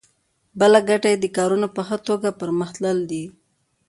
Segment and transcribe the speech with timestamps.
[0.59, 3.23] بله ګټه یې د کارونو په ښه توګه پرمخ تلل دي.